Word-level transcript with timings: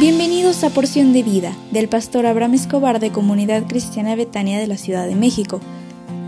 Bienvenidos 0.00 0.64
a 0.64 0.70
Porción 0.70 1.12
de 1.12 1.22
Vida 1.22 1.54
del 1.72 1.86
pastor 1.86 2.24
Abraham 2.24 2.54
Escobar 2.54 3.00
de 3.00 3.12
Comunidad 3.12 3.66
Cristiana 3.66 4.16
Betania 4.16 4.58
de 4.58 4.66
la 4.66 4.78
Ciudad 4.78 5.06
de 5.06 5.14
México. 5.14 5.60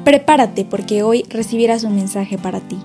Prepárate 0.04 0.66
porque 0.66 1.02
hoy 1.02 1.24
recibirás 1.30 1.82
un 1.82 1.94
mensaje 1.94 2.36
para 2.36 2.60
ti. 2.60 2.76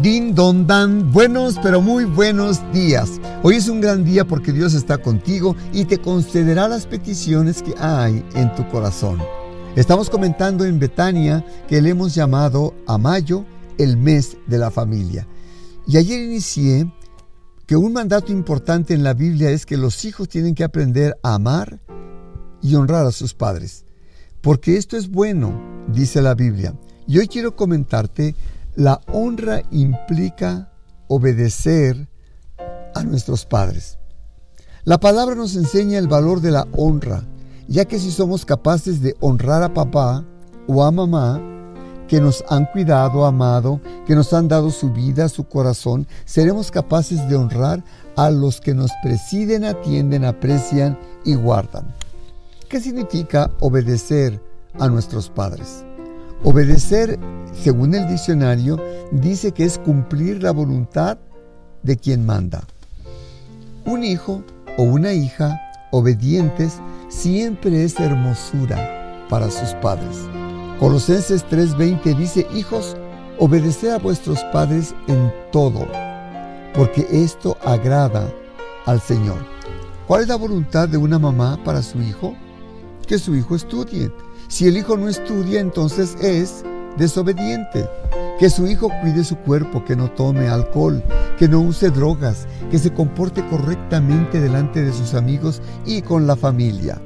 Din 0.00 0.34
don 0.34 0.66
dan, 0.66 1.12
buenos 1.12 1.58
pero 1.62 1.82
muy 1.82 2.06
buenos 2.06 2.62
días. 2.72 3.20
Hoy 3.42 3.56
es 3.56 3.68
un 3.68 3.82
gran 3.82 4.02
día 4.02 4.24
porque 4.24 4.52
Dios 4.52 4.72
está 4.72 4.96
contigo 4.96 5.54
y 5.74 5.84
te 5.84 5.98
concederá 5.98 6.66
las 6.66 6.86
peticiones 6.86 7.62
que 7.62 7.74
hay 7.78 8.24
en 8.34 8.54
tu 8.54 8.66
corazón. 8.70 9.18
Estamos 9.76 10.08
comentando 10.08 10.64
en 10.64 10.78
Betania 10.78 11.44
que 11.68 11.82
le 11.82 11.90
hemos 11.90 12.14
llamado 12.14 12.72
a 12.86 12.96
mayo 12.96 13.44
el 13.76 13.98
mes 13.98 14.38
de 14.46 14.56
la 14.56 14.70
familia. 14.70 15.26
Y 15.86 15.96
ayer 15.96 16.20
inicié 16.20 16.92
que 17.66 17.76
un 17.76 17.92
mandato 17.92 18.32
importante 18.32 18.92
en 18.92 19.04
la 19.04 19.14
Biblia 19.14 19.50
es 19.50 19.66
que 19.66 19.76
los 19.76 20.04
hijos 20.04 20.28
tienen 20.28 20.54
que 20.54 20.64
aprender 20.64 21.16
a 21.22 21.34
amar 21.34 21.80
y 22.60 22.74
honrar 22.74 23.06
a 23.06 23.12
sus 23.12 23.34
padres. 23.34 23.84
Porque 24.40 24.76
esto 24.76 24.96
es 24.96 25.10
bueno, 25.10 25.60
dice 25.92 26.22
la 26.22 26.34
Biblia. 26.34 26.74
Y 27.06 27.18
hoy 27.18 27.28
quiero 27.28 27.54
comentarte, 27.54 28.34
la 28.74 29.00
honra 29.12 29.62
implica 29.70 30.72
obedecer 31.08 32.08
a 32.94 33.04
nuestros 33.04 33.46
padres. 33.46 33.98
La 34.84 34.98
palabra 34.98 35.34
nos 35.34 35.54
enseña 35.54 35.98
el 35.98 36.08
valor 36.08 36.40
de 36.40 36.50
la 36.50 36.66
honra, 36.72 37.24
ya 37.68 37.84
que 37.84 37.98
si 37.98 38.10
somos 38.10 38.44
capaces 38.44 39.00
de 39.02 39.16
honrar 39.20 39.62
a 39.62 39.74
papá 39.74 40.24
o 40.66 40.84
a 40.84 40.90
mamá, 40.90 41.40
que 42.08 42.20
nos 42.20 42.44
han 42.48 42.66
cuidado, 42.66 43.24
amado, 43.24 43.80
que 44.06 44.14
nos 44.14 44.32
han 44.32 44.48
dado 44.48 44.70
su 44.70 44.90
vida, 44.90 45.28
su 45.28 45.44
corazón, 45.44 46.06
seremos 46.24 46.70
capaces 46.70 47.28
de 47.28 47.36
honrar 47.36 47.82
a 48.16 48.30
los 48.30 48.60
que 48.60 48.74
nos 48.74 48.90
presiden, 49.02 49.64
atienden, 49.64 50.24
aprecian 50.24 50.98
y 51.24 51.34
guardan. 51.34 51.94
¿Qué 52.68 52.80
significa 52.80 53.50
obedecer 53.60 54.40
a 54.78 54.88
nuestros 54.88 55.28
padres? 55.30 55.84
Obedecer, 56.44 57.18
según 57.52 57.94
el 57.94 58.08
diccionario, 58.08 58.80
dice 59.10 59.52
que 59.52 59.64
es 59.64 59.78
cumplir 59.78 60.42
la 60.42 60.52
voluntad 60.52 61.18
de 61.82 61.96
quien 61.96 62.26
manda. 62.26 62.64
Un 63.84 64.04
hijo 64.04 64.42
o 64.76 64.82
una 64.82 65.12
hija 65.12 65.60
obedientes 65.92 66.80
siempre 67.08 67.84
es 67.84 67.98
hermosura 68.00 69.26
para 69.28 69.50
sus 69.50 69.70
padres. 69.74 70.28
Colosenses 70.78 71.42
3:20 71.48 72.14
dice, 72.14 72.46
hijos, 72.54 72.96
obedeced 73.38 73.88
a 73.88 73.98
vuestros 73.98 74.44
padres 74.52 74.94
en 75.08 75.32
todo, 75.50 75.86
porque 76.74 77.06
esto 77.10 77.56
agrada 77.64 78.30
al 78.84 79.00
Señor. 79.00 79.38
¿Cuál 80.06 80.22
es 80.22 80.28
la 80.28 80.36
voluntad 80.36 80.86
de 80.86 80.98
una 80.98 81.18
mamá 81.18 81.58
para 81.64 81.80
su 81.80 82.02
hijo? 82.02 82.34
Que 83.06 83.18
su 83.18 83.34
hijo 83.34 83.56
estudie. 83.56 84.12
Si 84.48 84.68
el 84.68 84.76
hijo 84.76 84.98
no 84.98 85.08
estudia, 85.08 85.60
entonces 85.60 86.14
es 86.20 86.62
desobediente. 86.98 87.88
Que 88.38 88.50
su 88.50 88.66
hijo 88.66 88.90
cuide 89.00 89.24
su 89.24 89.36
cuerpo, 89.36 89.82
que 89.82 89.96
no 89.96 90.10
tome 90.10 90.46
alcohol, 90.46 91.02
que 91.38 91.48
no 91.48 91.60
use 91.60 91.88
drogas, 91.88 92.46
que 92.70 92.78
se 92.78 92.92
comporte 92.92 93.42
correctamente 93.48 94.42
delante 94.42 94.82
de 94.82 94.92
sus 94.92 95.14
amigos 95.14 95.62
y 95.86 96.02
con 96.02 96.26
la 96.26 96.36
familia. 96.36 97.00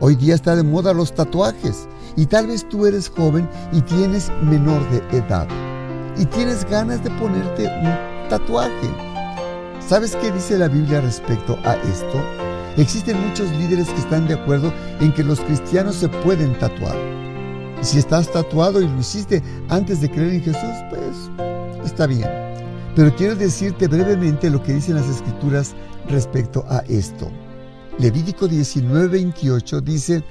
Hoy 0.00 0.16
día 0.16 0.34
está 0.34 0.56
de 0.56 0.64
moda 0.64 0.92
los 0.92 1.14
tatuajes 1.14 1.86
y 2.16 2.26
tal 2.26 2.46
vez 2.46 2.68
tú 2.68 2.86
eres 2.86 3.08
joven 3.08 3.48
y 3.72 3.80
tienes 3.82 4.30
menor 4.42 4.80
de 4.90 5.18
edad 5.18 5.48
y 6.16 6.26
tienes 6.26 6.64
ganas 6.68 7.02
de 7.02 7.10
ponerte 7.12 7.66
un 7.66 8.28
tatuaje. 8.28 8.90
¿Sabes 9.86 10.16
qué 10.16 10.30
dice 10.30 10.58
la 10.58 10.68
Biblia 10.68 11.00
respecto 11.00 11.58
a 11.64 11.74
esto? 11.74 12.22
Existen 12.76 13.20
muchos 13.28 13.50
líderes 13.52 13.88
que 13.88 14.00
están 14.00 14.26
de 14.26 14.34
acuerdo 14.34 14.72
en 15.00 15.12
que 15.12 15.24
los 15.24 15.40
cristianos 15.40 15.96
se 15.96 16.08
pueden 16.08 16.58
tatuar. 16.58 16.96
Si 17.82 17.98
estás 17.98 18.30
tatuado 18.30 18.80
y 18.80 18.88
lo 18.88 19.00
hiciste 19.00 19.42
antes 19.68 20.00
de 20.00 20.10
creer 20.10 20.34
en 20.34 20.42
Jesús, 20.42 20.70
pues 20.88 21.84
está 21.84 22.06
bien. 22.06 22.28
Pero 22.94 23.14
quiero 23.16 23.34
decirte 23.34 23.88
brevemente 23.88 24.50
lo 24.50 24.62
que 24.62 24.74
dicen 24.74 24.94
las 24.94 25.08
escrituras 25.08 25.74
respecto 26.08 26.64
a 26.68 26.78
esto. 26.88 27.30
Levítico 27.98 28.48
19:28 28.48 29.80
dice, 29.82 30.22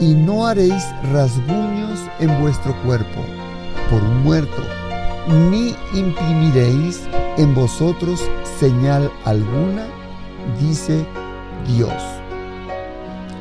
y 0.00 0.14
no 0.14 0.46
haréis 0.46 0.84
rasguños 1.12 2.00
en 2.20 2.40
vuestro 2.40 2.74
cuerpo 2.82 3.20
por 3.90 4.02
un 4.02 4.22
muerto, 4.22 4.62
ni 5.50 5.74
imprimiréis 5.94 7.02
en 7.36 7.54
vosotros 7.54 8.20
señal 8.58 9.10
alguna, 9.24 9.86
dice 10.60 11.06
Dios. 11.66 12.02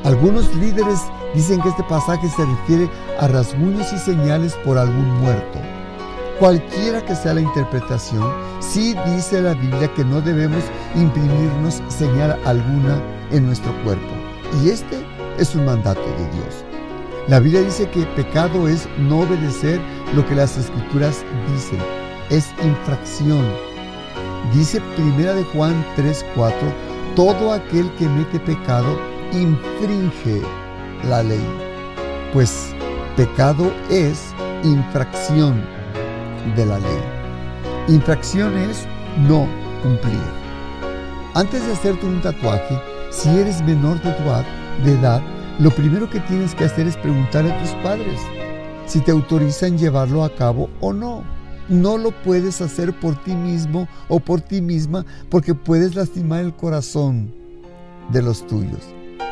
Algunos 0.04 0.54
líderes 0.56 1.00
dicen 1.34 1.62
que 1.62 1.70
este 1.70 1.84
pasaje 1.84 2.28
se 2.30 2.46
refiere 2.46 2.90
a 3.20 3.28
rasguños 3.28 3.92
y 3.94 3.98
señales 3.98 4.54
por 4.66 4.78
algún 4.78 5.10
muerto. 5.22 5.60
Cualquiera 6.40 7.06
que 7.06 7.16
sea 7.16 7.36
la 7.36 7.42
interpretación, 7.42 8.24
sí 8.60 8.96
dice 9.06 9.42
la 9.42 9.54
Biblia 9.54 9.94
que 9.94 10.04
no 10.04 10.20
debemos 10.20 10.64
imprimirnos 10.96 11.81
señal 11.88 12.38
alguna 12.46 13.02
en 13.31 13.46
nuestro 13.46 13.72
cuerpo. 13.84 14.14
Y 14.62 14.70
este 14.70 15.06
es 15.38 15.55
un 15.55 15.66
mandato 15.66 16.01
de 16.01 16.29
Dios. 16.38 16.63
La 17.27 17.39
Biblia 17.39 17.61
dice 17.61 17.89
que 17.89 18.05
pecado 18.17 18.67
es 18.67 18.88
no 18.97 19.19
obedecer 19.21 19.79
lo 20.13 20.25
que 20.27 20.35
las 20.35 20.57
escrituras 20.57 21.23
dicen. 21.51 21.79
Es 22.29 22.51
infracción. 22.63 23.45
Dice 24.53 24.81
Primera 24.95 25.33
de 25.33 25.44
Juan 25.45 25.85
3:4, 25.95 26.53
todo 27.16 27.53
aquel 27.53 27.89
que 27.94 28.09
mete 28.09 28.39
pecado 28.39 28.99
infringe 29.31 30.41
la 31.07 31.23
ley. 31.23 31.45
Pues 32.33 32.73
pecado 33.15 33.71
es 33.89 34.33
infracción 34.63 35.65
de 36.55 36.65
la 36.65 36.79
ley. 36.79 37.03
Infracción 37.88 38.57
es 38.57 38.85
no 39.27 39.47
cumplir. 39.81 40.19
Antes 41.35 41.65
de 41.65 41.73
hacerte 41.73 42.05
un 42.05 42.21
tatuaje, 42.21 42.79
si 43.11 43.29
eres 43.29 43.61
menor 43.61 44.01
de 44.01 44.09
edad, 44.09 44.45
de 44.84 44.94
edad, 44.94 45.22
lo 45.59 45.69
primero 45.72 46.09
que 46.09 46.19
tienes 46.22 46.56
que 46.56 46.66
hacer 46.66 46.88
es 46.88 46.97
preguntar 46.97 47.45
a 47.45 47.57
tus 47.59 47.72
padres 47.84 48.19
si 48.85 49.00
te 49.00 49.11
autorizan 49.11 49.78
llevarlo 49.78 50.23
a 50.23 50.34
cabo 50.34 50.69
o 50.81 50.94
no. 50.94 51.23
No 51.69 51.97
lo 51.97 52.11
puedes 52.23 52.59
hacer 52.61 52.97
por 53.00 53.16
ti 53.23 53.33
mismo 53.33 53.88
o 54.09 54.19
por 54.19 54.41
ti 54.41 54.62
misma 54.62 55.06
porque 55.29 55.56
puedes 55.56 55.95
lastimar 55.95 56.41
el 56.41 56.53
corazón 56.53 57.33
de 58.12 58.22
los 58.22 58.45
tuyos. 58.47 58.81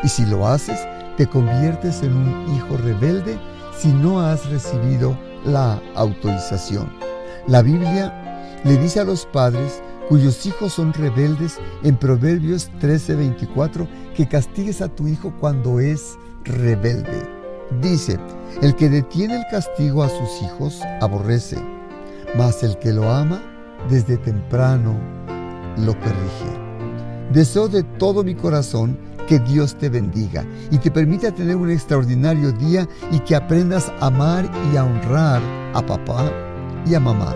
Y 0.03 0.07
si 0.07 0.25
lo 0.25 0.47
haces, 0.47 0.79
te 1.17 1.27
conviertes 1.27 2.01
en 2.03 2.13
un 2.13 2.55
hijo 2.55 2.77
rebelde 2.77 3.37
si 3.77 3.89
no 3.89 4.21
has 4.21 4.49
recibido 4.49 5.17
la 5.45 5.81
autorización. 5.95 6.89
La 7.47 7.61
Biblia 7.61 8.59
le 8.63 8.77
dice 8.77 8.99
a 8.99 9.03
los 9.03 9.25
padres 9.25 9.81
cuyos 10.11 10.45
hijos 10.45 10.73
son 10.73 10.91
rebeldes 10.91 11.57
en 11.83 11.95
Proverbios 11.95 12.69
13:24 12.81 13.87
que 14.13 14.27
castigues 14.27 14.81
a 14.81 14.89
tu 14.89 15.07
hijo 15.07 15.33
cuando 15.39 15.79
es 15.79 16.17
rebelde. 16.43 17.25
Dice, 17.81 18.19
el 18.61 18.75
que 18.75 18.89
detiene 18.89 19.37
el 19.37 19.45
castigo 19.49 20.03
a 20.03 20.09
sus 20.09 20.41
hijos 20.41 20.81
aborrece, 20.99 21.55
mas 22.35 22.61
el 22.61 22.77
que 22.77 22.91
lo 22.91 23.09
ama 23.09 23.41
desde 23.89 24.17
temprano 24.17 24.99
lo 25.77 25.93
corrige. 25.93 27.31
Deseo 27.31 27.69
de 27.69 27.83
todo 27.83 28.21
mi 28.21 28.35
corazón 28.35 28.99
que 29.29 29.39
Dios 29.39 29.77
te 29.77 29.87
bendiga 29.87 30.43
y 30.71 30.77
te 30.79 30.91
permita 30.91 31.31
tener 31.31 31.55
un 31.55 31.71
extraordinario 31.71 32.51
día 32.51 32.85
y 33.13 33.19
que 33.19 33.33
aprendas 33.33 33.89
a 34.01 34.07
amar 34.07 34.51
y 34.73 34.75
a 34.75 34.83
honrar 34.83 35.41
a 35.73 35.81
papá 35.81 36.29
y 36.85 36.95
a 36.95 36.99
mamá. 36.99 37.33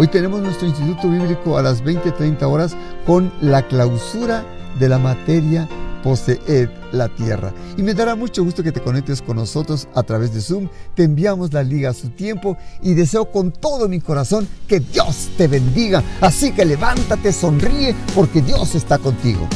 Hoy 0.00 0.06
tenemos 0.06 0.40
nuestro 0.40 0.68
Instituto 0.68 1.10
Bíblico 1.10 1.58
a 1.58 1.62
las 1.62 1.82
20:30 1.82 2.46
horas 2.46 2.76
con 3.04 3.32
la 3.40 3.66
clausura 3.66 4.44
de 4.78 4.88
la 4.88 4.96
materia 4.96 5.68
Poseed 6.04 6.68
la 6.92 7.08
tierra. 7.08 7.52
Y 7.76 7.82
me 7.82 7.94
dará 7.94 8.14
mucho 8.14 8.44
gusto 8.44 8.62
que 8.62 8.70
te 8.70 8.80
conectes 8.80 9.20
con 9.20 9.38
nosotros 9.38 9.88
a 9.96 10.04
través 10.04 10.32
de 10.32 10.40
Zoom. 10.40 10.68
Te 10.94 11.02
enviamos 11.02 11.52
la 11.52 11.64
liga 11.64 11.90
a 11.90 11.94
su 11.94 12.10
tiempo 12.10 12.56
y 12.80 12.94
deseo 12.94 13.32
con 13.32 13.50
todo 13.50 13.88
mi 13.88 13.98
corazón 13.98 14.46
que 14.68 14.78
Dios 14.78 15.30
te 15.36 15.48
bendiga. 15.48 16.00
Así 16.20 16.52
que 16.52 16.64
levántate, 16.64 17.32
sonríe, 17.32 17.92
porque 18.14 18.40
Dios 18.40 18.76
está 18.76 18.98
contigo. 18.98 19.48